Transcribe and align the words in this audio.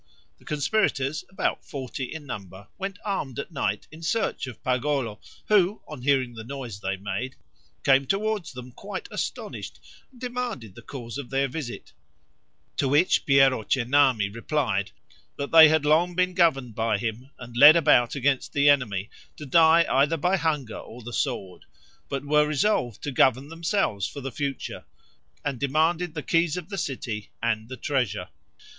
The 0.39 0.45
conspirators, 0.45 1.23
about 1.29 1.63
forty 1.63 2.05
in 2.11 2.25
number, 2.25 2.67
went 2.79 2.97
armed 3.05 3.37
at 3.37 3.51
night 3.51 3.87
in 3.91 4.01
search 4.01 4.47
of 4.47 4.63
Pagolo, 4.63 5.19
who, 5.47 5.83
on 5.87 6.01
hearing 6.01 6.33
the 6.33 6.43
noise 6.43 6.79
they 6.79 6.97
made, 6.97 7.35
came 7.83 8.07
toward 8.07 8.45
them 8.45 8.71
quite 8.71 9.07
astonished, 9.11 9.79
and 10.11 10.19
demanded 10.19 10.73
the 10.73 10.81
cause 10.81 11.19
of 11.19 11.29
their 11.29 11.47
visit; 11.47 11.93
to 12.77 12.87
which 12.89 13.27
Piero 13.27 13.61
Cennami 13.63 14.27
replied, 14.33 14.89
that 15.37 15.51
they 15.51 15.69
had 15.69 15.85
long 15.85 16.15
been 16.15 16.33
governed 16.33 16.73
by 16.73 16.97
him, 16.97 17.29
and 17.37 17.55
led 17.55 17.75
about 17.75 18.15
against 18.15 18.53
the 18.53 18.69
enemy, 18.69 19.07
to 19.37 19.45
die 19.45 19.85
either 19.87 20.17
by 20.17 20.35
hunger 20.35 20.79
or 20.79 21.03
the 21.03 21.13
sword, 21.13 21.65
but 22.09 22.25
were 22.25 22.47
resolved 22.47 23.03
to 23.03 23.11
govern 23.11 23.49
themselves 23.49 24.07
for 24.07 24.21
the 24.21 24.31
future, 24.31 24.83
and 25.45 25.59
demanded 25.59 26.15
the 26.15 26.23
keys 26.23 26.57
of 26.57 26.69
the 26.69 26.77
city 26.79 27.29
and 27.39 27.69
the 27.69 27.77
treasure. 27.77 28.29